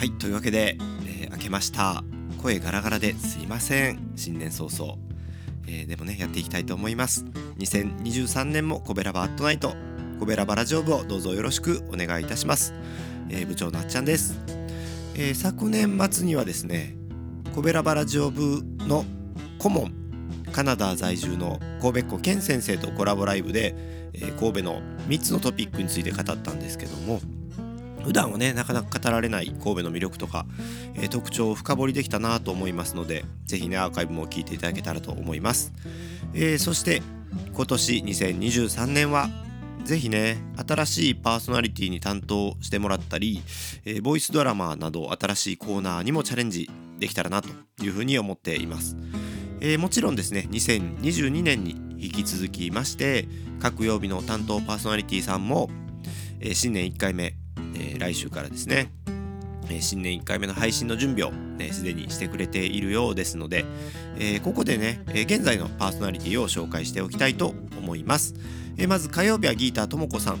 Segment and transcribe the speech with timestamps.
[0.00, 2.02] はいというわけで、えー明けました。
[2.42, 4.12] 声ガラガラですいません。
[4.16, 4.94] 新年早々、
[5.66, 7.26] えーでもねやっていきたいと思います。
[7.58, 9.74] 2023年もコベラバアットナイト。
[10.18, 12.72] コベラバラジオ部をどうぞよろしくお願いいたします、
[13.28, 14.38] えー部長なっちゃんです、
[15.16, 16.96] えー昨年末にはですね
[17.54, 19.04] コベラバラジオ部の
[19.58, 19.92] 顧問
[20.50, 23.74] カナダ在住の神戸っ子健先生とコラボライブで、
[24.14, 27.20] えー神戸の3つのトピックについて語ったんですけども
[28.04, 30.46] 普段はねなかなか語られない神戸の魅力とか、
[30.94, 35.72] えー特徴を深掘りできたなと思いますのでぜひねアーカイブも聞いていただけたらと思います、
[36.34, 37.02] えーそして
[37.52, 39.28] 今年2023年は
[39.84, 43.42] ぜひね新しいパーソナリティに担当してもらったり、
[43.84, 47.48] えーボイスドラマなど新しいコーナーにもチャレンジできたらなと
[47.82, 48.96] いうふうに思っています。
[49.60, 53.28] えーもちろんですね2022年に引き続きまして
[53.60, 55.68] 各曜日の担当パーソナリティさんも、
[56.40, 57.34] えー新年1回目、
[57.80, 58.92] えー来週からですね、
[59.68, 61.32] えー新年1回目の配信の準備を
[61.72, 63.64] すで、にしてくれているようですので、
[64.18, 68.34] えーここでね、え現在のパーソナリティを紹介しておきたいと思います、
[68.76, 70.38] えまず火曜日はギーターともこさん。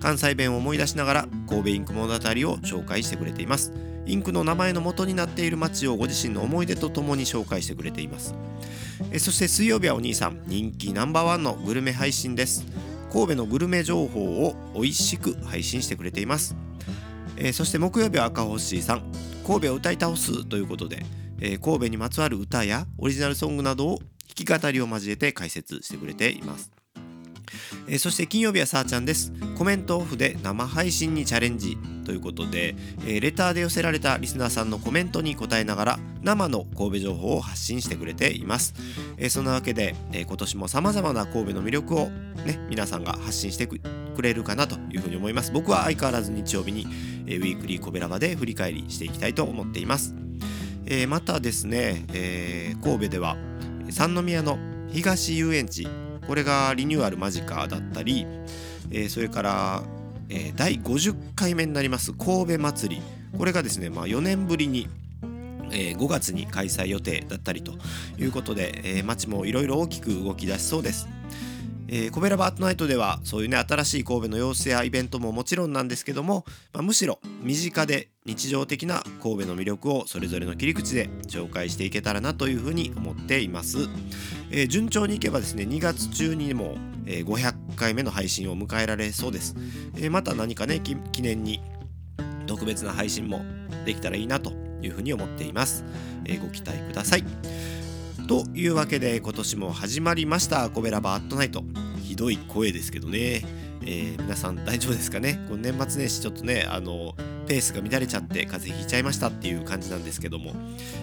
[0.00, 3.72] 関西弁を思い出しながら神戸インク物語を紹介してくれています。
[4.04, 8.34] インクの名前の元になっている街をご自身の思い出とともに紹介してくれています。
[9.12, 12.66] えそして水曜日はお兄さん人気ナンバーワンのグルメ配信です。
[13.14, 16.56] 神戸のグルメ情報を美味しく配信してくれています。
[17.36, 19.02] えーそして木曜日は赤星さん。
[19.46, 21.06] 神戸を歌い倒すということで、
[21.38, 23.98] えー神戸にまつわる歌やオリジナルソングなどを
[24.36, 26.73] 弾き語りを交えて解説してくれています。
[27.88, 29.32] えそして金曜日はさあちゃんです。
[29.56, 32.74] コメントオフで生配信にチャレンジということで、
[33.06, 38.74] えレターで寄せられたリスナーさんのコメントに答えながら生の神戸情報を発信してくれています、
[39.16, 42.10] えそんなわけで、え今年もさまざまな神戸の魅力を
[42.44, 43.80] ね皆さんが発信してく
[44.22, 45.52] れるかなというふうに思います。
[45.52, 46.86] 僕は相変わらず日曜日に、
[47.26, 50.14] えウィークリーコベラバで振り返りしていきたいと思っています、
[50.86, 53.36] えまたですね、え神戸では
[53.90, 54.58] 三宮の
[54.90, 55.88] 東遊園地
[56.26, 58.26] これがリニューアル間近だったり、
[58.90, 59.82] えーそれから、
[60.28, 63.02] えー第50回目になります神戸祭り
[63.36, 64.88] これがですね、まあ、4年ぶりに、
[65.70, 67.72] えー5月に開催予定だったりと
[68.18, 71.08] いうことで、えー街もいろいろ大きく動き出しそうです。
[71.88, 83.78] えーコベラバートナイトではそういうね新しい神戸の様子やイベントももちろんなんですけども、まあ、むしろ身近で日常的な神戸の魅力をそれぞれの切り口で紹介していけたらなというふうに思っています、
[84.50, 89.54] えー順調にいけばですね2月中にも、えー500回目の配信を迎えられそうです、
[89.96, 91.60] えーまた何かね記念に
[92.46, 93.42] 特別な配信も
[93.84, 95.84] できたらいいなというふうに思っています、
[96.24, 97.24] えご期待ください。
[98.26, 101.62] というわけで今年も始まりましたコベラバアットナイト。
[102.02, 103.42] ひどい声ですけどね、
[103.82, 105.44] えー皆さん大丈夫ですかね？
[105.46, 107.14] この年末年始ちょっとねあの
[107.46, 110.52] ペースが乱れちゃって風邪ひいちゃいましたっていう感じなんですけども、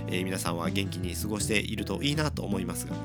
[0.08, 2.96] えー皆さんは元気に過ごしているといいなと思いますが。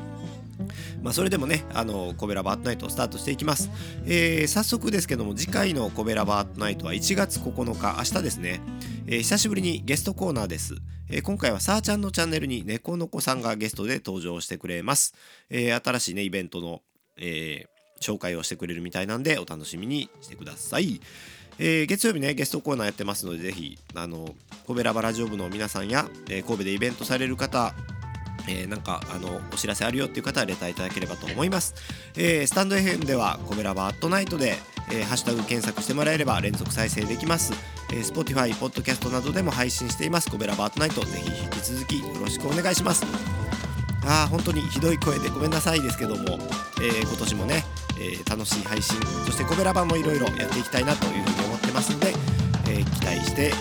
[1.02, 3.70] まあ、それでもね、あの、コベラバートナイトをスタートしていきます。
[4.06, 8.60] えー早速ですけども、次回のコベラバートナイトは1月9日、明日ですね。
[9.06, 10.74] えー久しぶりにゲストコーナーです。
[11.08, 15.14] えー今回はさーちゃんのチャンネルに猫の子さんがゲストで登場してくれます。
[15.50, 16.82] え新しいね、イベントの、
[17.18, 17.66] え
[18.00, 21.00] 紹介をしてくれるみたいなんで、お楽しみにしてください。
[21.58, 24.34] え月曜日ねゲストコーナーやってますのでぜひあの
[24.66, 27.74] コベラバラジオ部の皆さんや、え神戸でイベントされる方
[28.48, 31.74] えーなんかあのお知らせあるよっていう方はレターいただければと思います、
[32.16, 34.56] えースタンド FM ではコベラバアットナイトで、
[34.90, 37.52] えーハッシュタグ検索してもらえれば連続再生できます、
[37.92, 40.30] えー、Spotify、ポッドキャストなどでも配信しています。
[40.30, 41.02] コベラバアットナイト。
[41.04, 43.04] ぜひ引き続きよろしくお願いします。
[44.04, 46.38] あー本当にひどい声でごめんなさいですけども、
[46.80, 47.64] えー今年もね、
[47.98, 52.12] えー楽しい配信そしてコベラバもいろいろやっていきたいなというふうに思ってますので、
[52.68, 53.52] えー期待して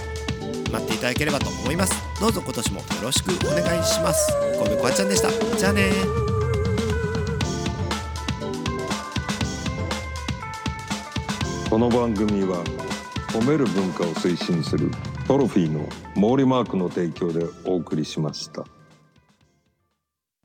[0.75, 1.94] 待っていただければと思います。
[2.19, 4.33] どうぞ今年もよろしくお願いします。
[4.57, 5.31] 神戸こあちゃんでした。
[5.57, 5.92] じゃあね。
[11.69, 12.63] この番組は
[13.30, 14.92] 褒める文化を推進する
[15.27, 18.66] トロフィーの毛利マークの提供でお送りしました。